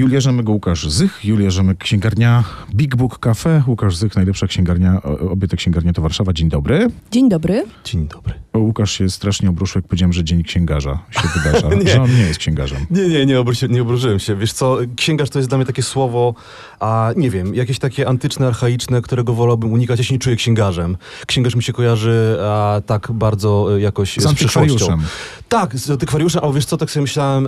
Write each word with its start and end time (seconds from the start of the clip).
Julia 0.00 0.20
Rzemek, 0.20 0.48
Łukasz 0.48 0.88
Zych, 0.88 1.24
Julia 1.24 1.50
Rzemek, 1.50 1.78
księgarnia 1.78 2.44
Big 2.74 2.96
Book 2.96 3.18
Cafe, 3.18 3.62
Łukasz 3.66 3.96
Zych, 3.96 4.16
najlepsza 4.16 4.46
księgarnia, 4.46 5.02
obie 5.30 5.48
te 5.48 5.56
księgarnie 5.56 5.92
to 5.92 6.02
Warszawa. 6.02 6.32
Dzień 6.32 6.48
dobry. 6.48 6.88
Dzień 7.10 7.28
dobry. 7.28 7.64
Dzień 7.84 8.08
dobry. 8.08 8.34
O, 8.52 8.58
Łukasz 8.58 8.90
się 8.90 9.10
strasznie 9.10 9.48
obruszył, 9.50 9.78
jak 9.78 9.88
powiedziałem, 9.88 10.12
że 10.12 10.24
dzień 10.24 10.42
księgarza 10.42 10.98
się 11.10 11.20
wydarza, 11.38 11.68
Nie. 11.84 11.90
że 11.90 12.02
on 12.02 12.10
nie 12.16 12.22
jest 12.22 12.38
księgarzem. 12.38 12.78
Nie, 12.90 13.08
nie, 13.08 13.26
nie, 13.26 13.40
obróci, 13.40 13.66
nie 13.70 13.82
obróżyłem 13.82 14.18
się. 14.18 14.36
Wiesz 14.36 14.52
co, 14.52 14.78
księgarz 14.96 15.30
to 15.30 15.38
jest 15.38 15.48
dla 15.48 15.58
mnie 15.58 15.66
takie 15.66 15.82
słowo, 15.82 16.34
a 16.80 17.12
nie 17.16 17.30
wiem, 17.30 17.54
jakieś 17.54 17.78
takie 17.78 18.08
antyczne, 18.08 18.46
archaiczne, 18.46 19.02
którego 19.02 19.34
wolałbym 19.34 19.72
unikać. 19.72 19.98
Ja 19.98 20.04
się 20.04 20.14
nie 20.14 20.18
czuję 20.18 20.36
księgarzem. 20.36 20.96
Księgarz 21.26 21.54
mi 21.56 21.62
się 21.62 21.72
kojarzy 21.72 22.38
a, 22.42 22.80
tak 22.86 23.12
bardzo 23.12 23.76
e, 23.76 23.80
jakoś 23.80 24.16
Z 24.16 24.22
z, 24.22 24.34
przyszłością. 24.34 24.60
antykwariuszem. 24.60 25.00
Tak, 25.48 25.76
z 25.78 25.90
antykwariuszem, 25.90 26.44
ale 26.44 26.52
wiesz 26.52 26.64
co, 26.64 26.76
tak 26.76 26.90
sobie 26.90 27.02
myślałem, 27.02 27.46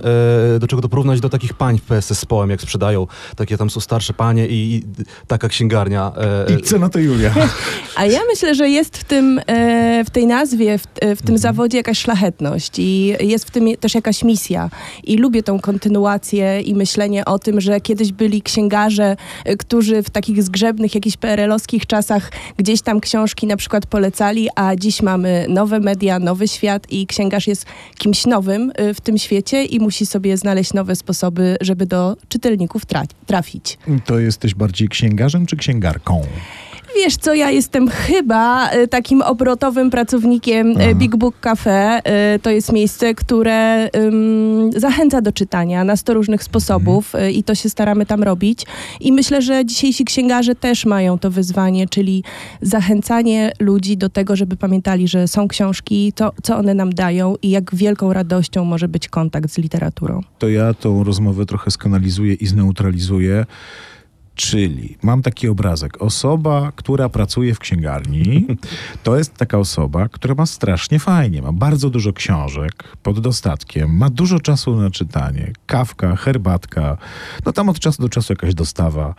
e, 0.56 0.58
do 0.58 0.66
czego 0.66 0.82
to 0.82 0.88
porównać, 0.88 1.20
do 1.20 1.28
takich 1.28 1.54
pań 1.54 1.78
w 1.78 1.82
PSS 1.82 2.18
z 2.18 2.24
połem, 2.42 2.50
jak 2.50 2.62
sprzedają. 2.62 3.06
Takie 3.36 3.56
tam 3.58 3.70
są 3.70 3.80
starsze 3.80 4.12
panie 4.14 4.46
i, 4.46 4.74
i 4.74 4.82
taka 5.26 5.48
księgarnia. 5.48 6.12
E, 6.48 6.54
I 6.54 6.62
co 6.62 6.78
na 6.78 6.88
to 6.88 6.98
Julia? 6.98 7.34
A 7.96 8.04
ja 8.06 8.20
myślę, 8.30 8.54
że 8.54 8.68
jest 8.68 8.96
w 8.98 9.04
tym, 9.04 9.40
e, 9.46 10.04
w 10.04 10.10
tej 10.10 10.26
nazwie, 10.26 10.78
w, 10.78 10.84
e, 10.86 11.16
w 11.16 11.18
tym 11.18 11.34
Mhm. 11.34 11.38
zawodzie 11.38 11.76
jakaś 11.76 11.98
szlachetność 11.98 12.78
i 12.78 13.14
jest 13.20 13.44
w 13.44 13.50
tym 13.50 13.66
też 13.80 13.94
jakaś 13.94 14.24
misja. 14.24 14.70
I 15.04 15.16
lubię 15.16 15.42
tą 15.42 15.60
kontynuację 15.60 16.60
i 16.60 16.74
myślenie 16.74 17.24
o 17.24 17.38
tym, 17.38 17.60
że 17.60 17.80
kiedyś 17.80 18.12
byli 18.12 18.42
księgarze, 18.42 19.16
e, 19.44 19.56
którzy 19.56 20.02
w 20.02 20.10
takich 20.10 20.42
zgrzebnych, 20.42 20.94
jakichś 20.94 21.16
PRL-owskich 21.16 21.86
czasach 21.86 22.30
gdzieś 22.56 22.82
tam 22.82 23.00
książki 23.00 23.46
na 23.46 23.56
przykład 23.56 23.86
polecali, 23.86 24.48
a 24.54 24.76
dziś 24.76 25.02
mamy 25.02 25.46
nowe 25.48 25.80
media, 25.80 26.18
nowy 26.18 26.48
świat 26.48 26.86
i 26.92 27.06
księgarz 27.06 27.46
jest 27.46 27.66
kimś 27.98 28.26
nowym 28.26 28.72
e, 28.74 28.94
w 28.94 29.00
tym 29.00 29.18
świecie 29.18 29.64
i 29.64 29.80
musi 29.80 30.06
sobie 30.06 30.36
znaleźć 30.36 30.72
nowe 30.72 30.96
sposoby, 30.96 31.56
żeby 31.60 31.86
do 31.86 32.16
czytelników 32.32 32.86
tra- 32.86 33.06
trafić. 33.26 33.78
To 34.04 34.18
jesteś 34.18 34.54
bardziej 34.54 34.88
księgarzem 34.88 35.46
czy 35.46 35.56
księgarką? 35.56 36.22
Wiesz 36.96 37.16
co, 37.16 37.34
ja 37.34 37.50
jestem 37.50 37.88
chyba 37.88 38.68
e, 38.68 38.88
takim 38.88 39.22
obrotowym 39.22 39.90
pracownikiem 39.90 40.70
e, 40.70 40.84
Aha. 40.84 40.94
Big 40.94 41.16
Book 41.16 41.40
Cafe. 41.40 42.00
E, 42.04 42.38
To 42.38 42.50
jest 42.50 42.72
miejsce, 42.72 43.14
które 43.14 43.88
ym, 43.96 44.70
zachęca 44.76 45.20
do 45.20 45.32
czytania 45.32 45.84
na 45.84 45.96
100 45.96 46.14
różnych 46.14 46.42
sposobów 46.44 47.14
e, 47.14 47.32
i 47.32 47.42
to 47.44 47.54
się 47.54 47.68
staramy 47.70 48.06
tam 48.06 48.22
robić. 48.22 48.66
I 49.00 49.12
myślę, 49.12 49.42
że 49.42 49.64
dzisiejsi 49.66 50.04
księgarze 50.04 50.54
też 50.54 50.86
mają 50.86 51.18
to 51.18 51.30
wyzwanie, 51.30 51.88
czyli 51.88 52.24
zachęcanie 52.62 53.52
ludzi 53.60 53.96
do 53.96 54.08
tego, 54.08 54.36
żeby 54.36 54.56
pamiętali, 54.56 55.08
że 55.08 55.28
są 55.28 55.48
książki, 55.48 56.12
to 56.12 56.32
co 56.42 56.56
one 56.56 56.74
nam 56.74 56.92
dają 56.92 57.34
i 57.42 57.50
jak 57.50 57.74
wielką 57.74 58.12
radością 58.12 58.64
może 58.64 58.88
być 58.88 59.08
kontakt 59.08 59.50
z 59.50 59.58
literaturą. 59.58 60.20
To 60.38 60.48
ja 60.48 60.74
tą 60.74 61.04
rozmowę 61.04 61.46
trochę 61.46 61.70
skanalizuję 61.70 62.34
i 62.34 62.46
zneutralizuję. 62.46 63.46
Czyli 64.34 64.96
mam 65.02 65.22
taki 65.22 65.48
obrazek. 65.48 66.02
Osoba, 66.02 66.72
która 66.76 67.08
pracuje 67.08 67.54
w 67.54 67.58
księgarni, 67.58 68.46
to 69.04 69.16
jest 69.16 69.34
taka 69.34 69.58
osoba, 69.58 70.08
która 70.08 70.34
ma 70.34 70.46
strasznie 70.46 70.98
fajnie, 70.98 71.42
ma 71.42 71.52
bardzo 71.52 71.90
dużo 71.90 72.12
książek 72.12 72.84
pod 73.02 73.20
dostatkiem, 73.20 73.96
ma 73.96 74.10
dużo 74.10 74.40
czasu 74.40 74.76
na 74.76 74.90
czytanie, 74.90 75.52
kawka, 75.66 76.16
herbatka, 76.16 76.96
no 77.46 77.52
tam 77.52 77.68
od 77.68 77.78
czasu 77.78 78.02
do 78.02 78.08
czasu 78.08 78.32
jakaś 78.32 78.54
dostawa. 78.54 79.14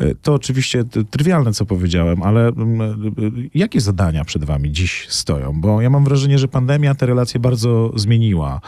Y, 0.00 0.16
To 0.22 0.34
oczywiście 0.34 0.84
trywialne, 1.10 1.52
co 1.52 1.66
powiedziałem, 1.66 2.22
ale 2.22 2.48
mm, 2.48 2.80
y, 3.18 3.50
jakie 3.54 3.80
zadania 3.80 4.24
przed 4.24 4.44
wami 4.44 4.72
dziś 4.72 5.06
stoją? 5.08 5.60
Bo 5.60 5.80
ja 5.82 5.90
mam 5.90 6.04
wrażenie, 6.04 6.38
że 6.38 6.48
pandemia 6.48 6.94
te 6.94 7.06
relacje 7.06 7.40
bardzo 7.40 7.92
zmieniła, 7.96 8.60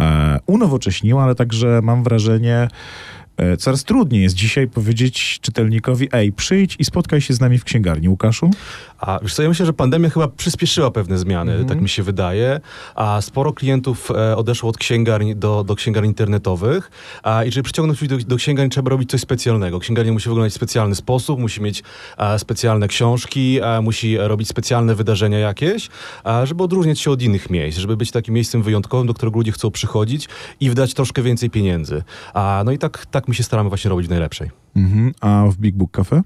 e, 0.00 0.38
unowocześniła, 0.46 1.24
ale 1.24 1.34
także 1.34 1.80
mam 1.82 2.04
wrażenie, 2.04 2.68
E, 2.70 3.19
Coraz 3.58 3.84
trudniej 3.84 4.22
jest 4.22 4.34
dzisiaj 4.34 4.68
powiedzieć 4.68 5.38
czytelnikowi, 5.40 6.08
ej, 6.12 6.32
przyjdź 6.32 6.76
i 6.78 6.84
spotkaj 6.84 7.20
się 7.20 7.34
z 7.34 7.40
nami 7.40 7.58
w 7.58 7.64
księgarni. 7.64 8.08
Łukaszu? 8.08 8.50
A 8.98 9.18
wiesz 9.22 9.34
co, 9.34 9.42
ja 9.42 9.48
myślę, 9.48 9.66
że 9.66 9.72
pandemia 9.72 10.10
chyba 10.10 10.28
przyspieszyła 10.28 10.90
pewne 10.90 11.18
zmiany, 11.18 11.52
Mhm. 11.52 11.68
tak 11.68 11.80
mi 11.80 11.88
się 11.88 12.02
wydaje, 12.02 12.60
a 12.94 13.20
sporo 13.20 13.52
klientów 13.52 14.10
e, 14.10 14.36
odeszło 14.36 14.70
od 14.70 14.78
księgarni 14.78 15.36
do, 15.36 15.64
do 15.64 15.74
księgarni 15.74 16.08
internetowych, 16.08 16.90
a 17.22 17.44
i 17.44 17.52
żeby 17.52 17.64
przyciągnąć 17.64 18.00
ludzi 18.02 18.24
do, 18.24 18.28
do 18.30 18.36
księgarni 18.36 18.70
trzeba 18.70 18.90
robić 18.90 19.10
coś 19.10 19.20
specjalnego. 19.20 19.78
Księgarnia 19.78 20.12
musi 20.12 20.28
wyglądać 20.28 20.52
w 20.52 20.56
specjalny 20.56 20.94
sposób, 20.94 21.40
musi 21.40 21.62
mieć 21.62 21.82
e, 22.18 22.38
specjalne 22.38 22.88
książki, 22.88 23.58
e, 23.62 23.80
musi 23.80 24.16
robić 24.18 24.48
specjalne 24.48 24.94
wydarzenia 24.94 25.38
jakieś, 25.38 25.88
a, 26.24 26.46
żeby 26.46 26.62
odróżniać 26.62 27.00
się 27.00 27.10
od 27.10 27.22
innych 27.22 27.50
miejsc, 27.50 27.78
żeby 27.78 27.96
być 27.96 28.10
takim 28.10 28.34
miejscem 28.34 28.62
wyjątkowym, 28.62 29.06
do 29.06 29.14
którego 29.14 29.38
ludzie 29.38 29.52
chcą 29.52 29.70
przychodzić 29.70 30.28
i 30.60 30.68
wydać 30.68 30.94
troszkę 30.94 31.22
więcej 31.22 31.50
pieniędzy. 31.50 32.02
A, 32.34 32.62
no 32.64 32.72
i 32.72 32.78
tak, 32.78 33.06
tak 33.06 33.28
my 33.30 33.34
się 33.34 33.42
staramy 33.42 33.68
właśnie 33.68 33.90
robić 33.90 34.08
najlepszej. 34.08 34.50
Mhm. 34.76 35.12
A 35.20 35.46
w 35.50 35.56
Big 35.56 35.74
Book 35.76 35.90
Cafe? 35.90 36.22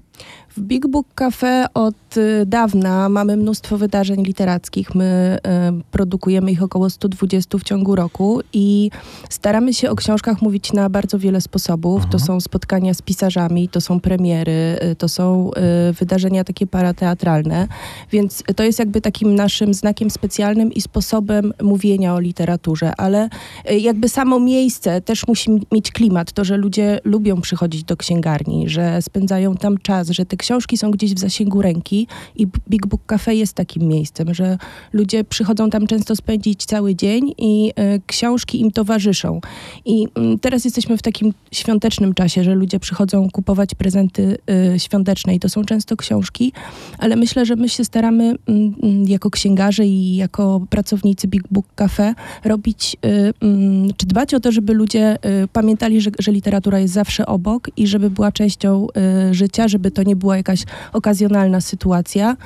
W 0.57 0.61
Big 0.61 0.87
Book 0.87 1.07
Cafe 1.15 1.65
od 1.73 2.17
y, 2.17 2.45
dawna 2.45 3.09
mamy 3.09 3.37
mnóstwo 3.37 3.77
wydarzeń 3.77 4.23
literackich. 4.23 4.95
My 4.95 5.37
y, 5.79 5.83
produkujemy 5.91 6.51
ich 6.51 6.63
około 6.63 6.89
120 6.89 7.57
w 7.57 7.63
ciągu 7.63 7.95
roku 7.95 8.41
i 8.53 8.89
staramy 9.29 9.73
się 9.73 9.89
o 9.89 9.95
książkach 9.95 10.41
mówić 10.41 10.73
na 10.73 10.89
bardzo 10.89 11.19
wiele 11.19 11.41
sposobów. 11.41 12.03
To 12.11 12.19
są 12.19 12.39
spotkania 12.39 12.93
z 12.93 13.01
pisarzami, 13.01 13.69
to 13.69 13.81
są 13.81 13.99
premiery, 13.99 14.79
y, 14.91 14.95
to 14.95 15.09
są 15.09 15.51
y, 15.89 15.93
wydarzenia 15.93 16.43
takie 16.43 16.67
parateatralne, 16.67 17.67
więc 18.11 18.43
to 18.55 18.63
jest 18.63 18.79
jakby 18.79 19.01
takim 19.01 19.35
naszym 19.35 19.73
znakiem 19.73 20.09
specjalnym 20.09 20.73
i 20.73 20.81
sposobem 20.81 21.53
mówienia 21.63 22.13
o 22.13 22.19
literaturze, 22.19 22.93
ale 22.97 23.29
y, 23.71 23.79
jakby 23.79 24.09
samo 24.09 24.39
miejsce 24.39 25.01
też 25.01 25.27
musi 25.27 25.51
mieć 25.71 25.91
klimat, 25.91 26.31
to, 26.31 26.43
że 26.43 26.57
ludzie 26.57 26.99
lubią 27.03 27.41
przychodzić 27.41 27.83
do 27.83 27.97
księgarni, 27.97 28.34
że 28.65 29.01
spędzają 29.01 29.55
tam 29.55 29.77
czas, 29.77 30.09
że 30.09 30.25
te 30.25 30.37
książki 30.37 30.77
są 30.77 30.91
gdzieś 30.91 31.13
w 31.13 31.19
zasięgu 31.19 31.61
ręki 31.61 32.07
i 32.35 32.47
Big 32.69 32.87
Book 32.87 33.01
Cafe 33.05 33.35
jest 33.35 33.53
takim 33.53 33.83
miejscem, 33.87 34.33
że 34.33 34.57
ludzie 34.93 35.23
przychodzą 35.23 35.69
tam 35.69 35.87
często 35.87 36.15
spędzić 36.15 36.65
cały 36.65 36.95
dzień 36.95 37.33
i 37.37 37.71
y, 37.95 38.01
książki 38.07 38.61
im 38.61 38.71
towarzyszą. 38.71 39.41
I 39.85 40.07
mm, 40.15 40.39
teraz 40.39 40.65
jesteśmy 40.65 40.97
w 40.97 41.01
takim 41.01 41.33
świątecznym 41.51 42.13
czasie, 42.13 42.43
że 42.43 42.55
ludzie 42.55 42.79
przychodzą 42.79 43.29
kupować 43.29 43.75
prezenty 43.75 44.37
y, 44.75 44.79
świąteczne 44.79 45.35
i 45.35 45.39
to 45.39 45.49
są 45.49 45.65
często 45.65 45.97
książki, 45.97 46.53
ale 46.97 47.15
myślę, 47.15 47.45
że 47.45 47.55
my 47.55 47.69
się 47.69 47.85
staramy 47.85 48.23
mm, 48.23 48.75
mm, 48.83 49.07
jako 49.07 49.29
księgarze 49.29 49.85
i 49.85 50.15
jako 50.15 50.61
pracownicy 50.69 51.27
Big 51.27 51.43
Book 51.51 51.65
Cafe 51.75 52.13
robić, 52.43 52.97
y, 53.05 53.33
mm, 53.41 53.93
czy 53.97 54.05
dbać 54.05 54.33
o 54.33 54.39
to, 54.39 54.51
żeby 54.51 54.73
ludzie 54.73 55.17
y, 55.43 55.47
pamiętali, 55.47 56.01
że, 56.01 56.11
że 56.19 56.31
literatura 56.31 56.79
jest 56.79 56.93
zawsze 56.93 57.25
obok 57.25 57.69
i 57.77 57.87
żeby 57.87 58.09
była 58.09 58.24
częścią 58.31 58.87
y, 59.29 59.33
życia, 59.33 59.67
żeby 59.67 59.91
to 59.91 60.03
nie 60.03 60.15
była 60.15 60.37
jakaś 60.37 60.63
okazjonalna 60.93 61.61
sytuacja. 61.61 62.37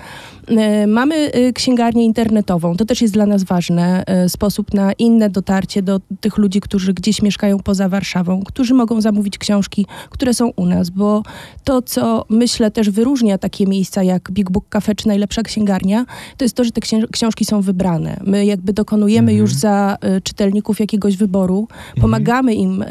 Y, 0.51 0.87
Mamy 0.87 1.35
y, 1.35 1.53
księgarnię 1.53 2.05
internetową, 2.05 2.77
to 2.77 2.85
też 2.85 3.01
jest 3.01 3.13
dla 3.13 3.25
nas 3.25 3.43
ważne, 3.43 4.03
sposób 4.27 4.73
na 4.73 4.93
inne 4.93 5.29
dotarcie 5.29 5.81
do 5.81 5.99
tych 6.19 6.37
ludzi, 6.37 6.61
którzy 6.61 6.93
gdzieś 6.93 7.21
mieszkają 7.21 7.59
poza 7.59 7.89
Warszawą, 7.89 8.43
którzy 8.45 8.73
mogą 8.73 9.01
zamówić 9.01 9.37
książki, 9.37 9.85
które 10.09 10.33
są 10.33 10.49
u 10.55 10.65
nas, 10.65 10.89
bo 10.89 11.23
to, 11.63 11.81
co 11.81 12.25
myślę 12.29 12.71
też 12.71 12.89
wyróżnia 12.89 13.37
takie 13.37 13.67
miejsca 13.67 14.03
jak 14.03 14.31
Big 14.31 14.51
Book 14.51 14.65
Cafe 14.69 14.95
czy 14.95 15.07
Najlepsza 15.07 15.43
Księgarnia, 15.43 16.05
to 16.37 16.45
jest 16.45 16.55
to, 16.55 16.63
że 16.63 16.71
te 16.71 16.81
książki 17.11 17.45
są 17.45 17.61
wybrane. 17.61 18.19
My 18.23 18.45
jakby 18.45 18.73
dokonujemy 18.73 19.33
już 19.33 19.53
za 19.53 19.97
czytelników 20.23 20.79
jakiegoś 20.79 21.17
wyboru, 21.17 21.67
pomagamy 22.01 22.55
im 22.55 22.81
y, 22.81 22.85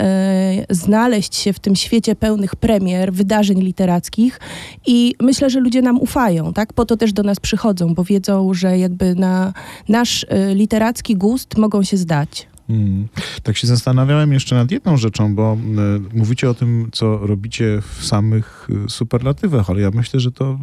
znaleźć 0.71 1.35
się 1.35 1.53
w 1.53 1.59
tym 1.59 1.77
świecie 1.77 2.17
pełnych 2.17 2.57
premier, 2.79 3.13
wydarzeń 3.13 3.61
literackich 3.61 4.41
i 4.87 5.15
myślę, 5.21 5.51
że 5.51 5.61
ludzie 5.61 5.83
nam 5.83 6.01
ufają, 6.01 6.53
tak? 6.53 6.73
Po 6.73 6.85
to 6.85 6.97
też 6.97 7.13
do 7.13 7.23
nas 7.23 7.41
przychodzą, 7.41 7.95
bo 7.95 8.05
wiedzą, 8.05 8.55
że 8.55 8.79
jakby 8.79 9.15
na 9.15 9.53
nasz 9.89 10.23
y, 10.23 10.55
literacki 10.55 11.17
gust 11.17 11.59
mogą 11.59 11.83
się 11.83 11.97
zdać. 11.97 12.49
Mm. 12.69 13.09
Tak 13.43 13.57
się 13.57 13.67
zastanawiałem 13.67 14.33
jeszcze 14.33 14.55
nad 14.55 14.71
jedną 14.71 14.97
rzeczą, 14.97 15.35
bo 15.35 15.57
y, 16.13 16.17
mówicie 16.19 16.51
o 16.51 16.55
tym, 16.55 16.89
co 16.93 17.19
robicie 17.19 17.83
w 17.99 18.07
samych 18.07 18.69
y, 18.87 18.91
superlatywach, 18.91 19.71
ale 19.71 19.81
ja 19.81 19.91
myślę, 19.91 20.21
że 20.21 20.33
to 20.33 20.59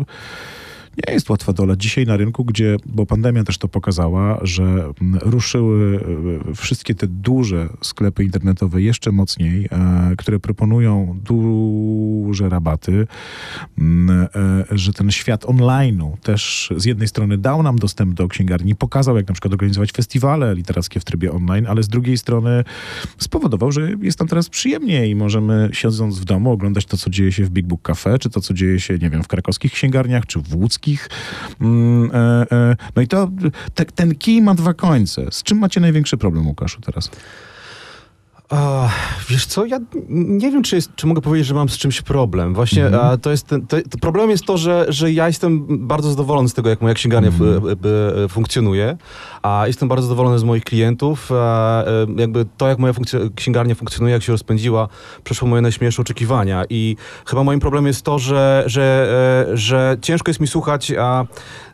nie 1.07 1.13
jest 1.13 1.29
łatwa 1.29 1.53
dola. 1.53 1.75
Dzisiaj 1.75 2.05
na 2.05 2.17
rynku, 2.17 2.45
gdzie, 2.45 2.77
bo 2.85 3.05
pandemia 3.05 3.43
też 3.43 3.57
to 3.57 3.67
pokazała, 3.67 4.39
że 4.41 4.63
mm, 4.63 5.19
ruszyły 5.21 5.99
y, 6.51 6.55
wszystkie 6.55 6.95
te 6.95 7.07
duże 7.07 7.69
sklepy 7.81 8.23
internetowe 8.23 8.81
jeszcze 8.81 9.11
mocniej, 9.11 9.65
e, 9.71 10.15
które 10.17 10.39
proponują 10.39 11.19
duże 11.23 12.49
rabaty, 12.49 13.07
mm, 13.77 14.27
e, 14.35 14.65
że 14.71 14.93
ten 14.93 15.11
świat 15.11 15.45
online'u 15.45 16.17
też 16.17 16.73
z 16.77 16.85
jednej 16.85 17.07
strony 17.07 17.37
dał 17.37 17.63
nam 17.63 17.75
dostęp 17.79 18.13
do 18.13 18.27
księgarni, 18.27 18.75
pokazał 18.75 19.17
jak 19.17 19.27
na 19.27 19.33
przykład 19.33 19.53
organizować 19.53 19.91
festiwale 19.91 20.55
literackie 20.55 20.99
w 20.99 21.05
trybie 21.05 21.31
online, 21.31 21.65
ale 21.67 21.83
z 21.83 21.87
drugiej 21.87 22.17
strony 22.17 22.63
spowodował, 23.17 23.71
że 23.71 23.91
jest 24.01 24.19
nam 24.19 24.27
teraz 24.27 24.49
przyjemniej 24.49 25.09
i 25.09 25.15
możemy 25.15 25.69
siedząc 25.73 26.19
w 26.19 26.25
domu 26.25 26.51
oglądać 26.51 26.85
to, 26.85 26.97
co 26.97 27.09
dzieje 27.09 27.31
się 27.31 27.45
w 27.45 27.49
Big 27.49 27.65
Book 27.65 27.81
Cafe, 27.81 28.19
czy 28.19 28.29
to, 28.29 28.41
co 28.41 28.53
dzieje 28.53 28.79
się, 28.79 28.97
nie 28.97 29.09
wiem, 29.09 29.23
w 29.23 29.27
krakowskich 29.27 29.71
księgarniach, 29.71 30.25
czy 30.25 30.39
w 30.39 30.55
łódzkich. 30.55 30.84
Mm, 31.59 32.11
e, 32.13 32.45
e, 32.51 32.75
No 32.95 33.01
i 33.01 33.07
to, 33.07 33.29
te, 33.73 33.85
ten 33.85 34.15
kij 34.15 34.41
ma 34.41 34.55
dwa 34.55 34.73
końce. 34.73 35.31
Z 35.31 35.43
czym 35.43 35.57
macie 35.57 35.79
największy 35.79 36.17
problem, 36.17 36.47
Łukaszu, 36.47 36.81
teraz? 36.81 37.09
A, 38.49 38.89
wiesz 39.29 39.45
co, 39.45 39.65
ja 39.65 39.79
nie 40.09 40.51
wiem, 40.51 40.63
czy, 40.63 40.75
jest, 40.75 40.89
czy 40.95 41.07
mogę 41.07 41.21
powiedzieć, 41.21 41.47
że 41.47 41.53
mam 41.55 41.69
z 41.69 41.77
czymś 41.77 42.01
problem. 42.01 42.53
Właśnie 42.53 42.99
a, 43.01 43.17
to 43.17 43.31
jest, 43.31 43.47
ten- 43.47 43.67
to, 43.67 43.77
problem 44.01 44.29
jest 44.29 44.45
to, 44.45 44.57
że, 44.57 44.85
że 44.89 45.11
ja 45.11 45.27
jestem 45.27 45.65
bardzo 45.87 46.09
zadowolony 46.09 46.49
z 46.49 46.53
tego, 46.53 46.69
jak 46.69 46.81
moja 46.81 46.93
księgarnia 46.93 47.29
f- 47.29 47.41
e, 48.25 48.27
funkcjonuje, 48.29 48.97
a 49.43 49.63
jestem 49.67 49.89
bardzo 49.89 50.07
zadowolony 50.07 50.39
z 50.39 50.43
moich 50.43 50.63
klientów. 50.63 51.31
A, 51.31 51.83
e, 51.83 51.87
jakby 52.17 52.45
to, 52.57 52.67
jak 52.67 52.79
moja 52.79 52.93
księgarnia 53.35 53.75
funkcjonuje, 53.75 54.13
jak 54.13 54.23
się 54.23 54.31
rozpędziła, 54.31 54.87
przeszło 55.23 55.47
moje 55.47 55.61
najśmielsze 55.61 56.01
oczekiwania 56.01 56.63
i 56.69 56.95
chyba 57.25 57.43
moim 57.43 57.59
problemem 57.59 57.87
jest 57.87 58.01
to, 58.01 58.19
że, 58.19 58.63
że, 58.65 59.47
że 59.53 59.97
ciężko 60.01 60.29
jest 60.29 60.39
mi 60.39 60.47
słuchać 60.47 60.91
a, 60.99 61.25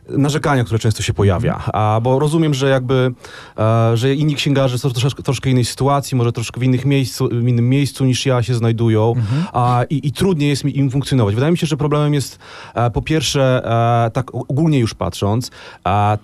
narzekania, 0.08 0.64
które 0.64 0.78
często 0.78 1.02
się 1.02 1.14
pojawia, 1.14 1.60
a, 1.72 2.00
bo 2.02 2.18
rozumiem, 2.18 2.54
że 2.54 2.68
jakby, 2.68 3.10
e, 3.58 3.96
że 3.96 4.14
inni 4.14 4.34
księgarze 4.34 4.78
są 4.78 4.90
w 4.90 4.92
troszeczkę, 4.92 5.22
troszkę 5.22 5.50
innej 5.50 5.64
sytuacji, 5.64 6.16
może 6.16 6.32
troszkę 6.32 6.60
w, 6.60 6.62
innych 6.62 6.84
miejscu, 6.84 7.28
w 7.28 7.48
innym 7.48 7.68
miejscu 7.68 8.04
niż 8.04 8.26
ja 8.26 8.42
się 8.42 8.54
znajdują 8.54 9.14
a, 9.52 9.84
i, 9.90 10.06
i 10.08 10.12
trudniej 10.12 10.48
jest 10.48 10.64
mi 10.64 10.78
im 10.78 10.90
funkcjonować. 10.90 11.34
Wydaje 11.34 11.52
mi 11.52 11.58
się, 11.58 11.66
że 11.66 11.76
problemem 11.76 12.14
jest 12.14 12.38
e, 12.74 12.90
po 12.90 13.02
pierwsze, 13.02 13.62
e, 14.06 14.10
tak 14.10 14.34
ogólnie 14.34 14.78
już 14.78 14.94
patrząc, 14.94 15.50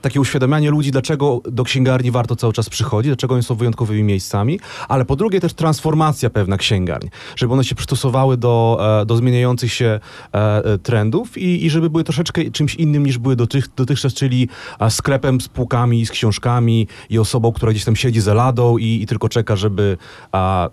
takie 0.02 0.20
uświadamianie 0.20 0.70
ludzi, 0.70 0.90
dlaczego 0.90 1.40
do 1.44 1.64
księgarni 1.64 2.10
warto 2.10 2.36
cały 2.36 2.52
czas 2.52 2.68
przychodzić, 2.68 3.10
dlaczego 3.10 3.34
one 3.34 3.42
są 3.42 3.54
wyjątkowymi 3.54 4.02
miejscami, 4.02 4.60
ale 4.88 5.04
po 5.04 5.16
drugie 5.16 5.40
też 5.40 5.54
transformacja 5.54 6.30
pewna 6.30 6.56
księgarni, 6.56 7.10
żeby 7.36 7.52
one 7.52 7.64
się 7.64 7.74
przystosowały 7.74 8.36
do, 8.36 8.80
do 9.06 9.16
zmieniających 9.16 9.72
się 9.72 10.00
trendów 10.82 11.38
i, 11.38 11.66
i 11.66 11.70
żeby 11.70 11.90
były 11.90 12.04
troszeczkę 12.04 12.50
czymś 12.50 12.74
innym 12.74 13.06
niż 13.06 13.18
były 13.18 13.36
dotych, 13.36 13.67
dotychczas, 13.76 14.14
czyli 14.14 14.48
sklepem 14.88 15.40
z 15.40 15.48
półkami, 15.48 16.06
z 16.06 16.10
książkami 16.10 16.88
i 17.10 17.18
osobą, 17.18 17.52
która 17.52 17.72
gdzieś 17.72 17.84
tam 17.84 17.96
siedzi 17.96 18.20
za 18.20 18.34
ladą 18.34 18.78
i, 18.78 19.02
i 19.02 19.06
tylko 19.06 19.28
czeka, 19.28 19.56
żeby, 19.56 19.96
a, 20.32 20.70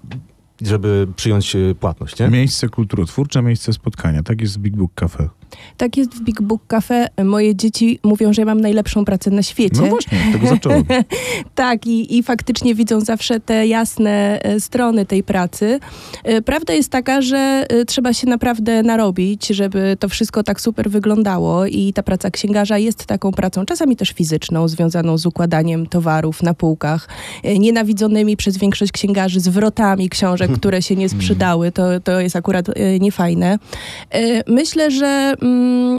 żeby 0.62 1.08
przyjąć 1.16 1.56
e, 1.56 1.76
płatność, 1.76 2.20
nie? 2.20 2.28
Miejsce 2.28 2.70
kulturotwórcze, 2.70 3.42
miejsce 3.42 3.74
spotkania. 3.74 4.24
Tak 4.24 4.42
jest 4.42 4.58
Big 4.58 4.76
Book 4.76 4.92
Cafe. 4.96 5.30
Tak 5.78 5.98
jest 5.98 6.14
w 6.14 6.22
Big 6.22 6.42
Book 6.42 6.62
Cafe. 6.68 7.08
Moje 7.24 7.56
dzieci 7.56 8.00
mówią, 8.04 8.34
że 8.34 8.42
ja 8.42 8.46
mam 8.46 8.62
najlepszą 8.62 9.06
pracę 9.06 9.32
na 9.32 9.44
świecie. 9.44 9.82
No 9.82 9.88
właśnie, 9.88 10.18
tego 10.34 10.48
zacząłem. 10.48 10.84
Tak, 11.56 11.88
i, 11.88 12.18
i 12.18 12.24
faktycznie 12.24 12.76
widzą 12.76 13.02
zawsze 13.02 13.40
te 13.40 13.68
jasne 13.68 14.40
e, 14.42 14.60
strony 14.60 15.06
tej 15.06 15.24
pracy. 15.24 15.80
E, 16.24 16.42
Prawda 16.42 16.74
jest 16.74 16.90
taka, 16.90 17.22
że 17.22 17.66
e, 17.70 17.86
trzeba 17.86 18.14
się 18.14 18.28
naprawdę 18.28 18.84
narobić, 18.84 19.48
żeby 19.48 19.98
to 20.00 20.10
wszystko 20.10 20.44
tak 20.44 20.62
super 20.62 20.90
wyglądało 20.90 21.66
i 21.66 21.94
ta 21.94 22.04
praca 22.04 22.32
księgarza 22.32 22.78
jest 22.78 23.06
taką 23.06 23.32
pracą, 23.32 23.66
czasami 23.66 23.96
też 23.96 24.10
fizyczną, 24.10 24.68
związaną 24.68 25.18
z 25.18 25.26
układaniem 25.26 25.88
towarów 25.88 26.44
na 26.44 26.54
półkach, 26.54 27.08
nienawidzonymi 27.60 28.38
przez 28.38 28.58
większość 28.58 28.92
księgarzy 28.92 29.40
zwrotami 29.40 30.10
książek, 30.10 30.52
które 30.52 30.82
się 30.82 30.96
nie 30.96 31.10
sprzedały. 31.10 31.72
To, 31.72 32.00
to 32.00 32.20
jest 32.20 32.36
akurat 32.36 32.66
niefajne. 33.00 33.60
Myślę, 34.48 34.92
że 34.92 35.35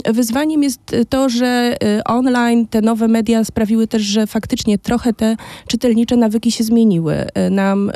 wyzwaniem 0.05 0.63
jest 0.63 0.79
to, 1.09 1.29
że 1.29 1.77
e, 1.83 2.03
online, 2.03 2.67
te 2.67 2.81
nowe 2.81 3.07
media 3.07 3.43
sprawiły 3.43 3.87
też, 3.87 4.01
że 4.01 4.27
faktycznie 4.27 4.77
trochę 4.77 5.13
te 5.13 5.35
czytelnicze 5.67 6.17
nawyki 6.17 6.51
się 6.51 6.63
zmieniły. 6.63 7.13
E, 7.33 7.49
Nam 7.49 7.89
e, 7.89 7.93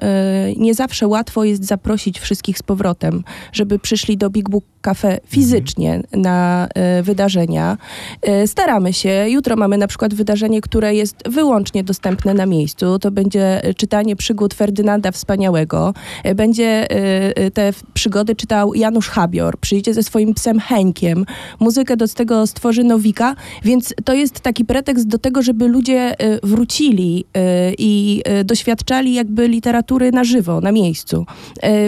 nie 0.58 0.74
zawsze 0.74 1.08
łatwo 1.08 1.44
jest 1.44 1.66
zaprosić 1.66 2.20
wszystkich 2.20 2.58
z 2.58 2.64
powrotem, 2.64 3.24
żeby 3.52 3.80
przyszli 3.80 4.18
do 4.18 4.30
Big 4.30 4.50
Book 4.50 4.64
Cafe 4.82 5.20
fizycznie 5.28 6.04
na 6.14 6.68
e, 6.76 7.04
wydarzenia. 7.04 7.78
E, 8.22 8.48
Staramy 8.48 8.94
się. 8.94 9.26
Jutro 9.30 9.56
mamy 9.56 9.78
na 9.78 9.88
przykład 9.88 10.14
wydarzenie, 10.14 10.62
które 10.62 10.96
jest 10.96 11.16
wyłącznie 11.30 11.84
dostępne 11.84 12.34
na 12.34 12.46
miejscu. 12.46 13.00
To 13.00 13.12
będzie 13.12 13.64
e, 13.64 13.74
czytanie 13.74 14.16
przygód 14.16 14.54
Ferdynanda 14.54 15.12
Wspaniałego. 15.12 15.94
E, 16.24 16.36
Będzie 16.36 16.92
e, 16.92 17.38
e, 17.38 17.52
te 17.52 17.74
przygody 17.94 18.36
czytał 18.36 18.74
Janusz 18.74 19.10
Habior. 19.10 19.60
Przyjdzie 19.60 19.94
ze 19.94 20.04
swoim 20.04 20.34
psem 20.34 20.60
Henkiem. 20.60 21.26
Muzykę 21.60 21.98
do 21.98 22.08
tego 22.08 22.48
stworzy 22.48 22.84
Nowika, 22.84 23.36
więc 23.64 23.94
to 24.06 24.14
jest 24.14 24.40
taki 24.40 24.66
pretekst 24.66 25.08
do 25.08 25.18
tego, 25.18 25.42
żeby 25.42 25.68
ludzie 25.68 26.20
e, 26.20 26.40
wrócili 26.44 27.26
e, 27.34 27.74
i 27.78 28.22
e, 28.26 28.44
doświadczali 28.44 29.14
jakby 29.14 29.48
literatury 29.48 30.12
na 30.12 30.24
żywo, 30.24 30.62
na 30.62 30.72
miejscu. 30.72 31.26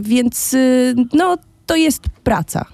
Więc 0.01 0.55
no, 1.13 1.37
to 1.65 1.75
jest 1.75 2.03
praca. 2.23 2.65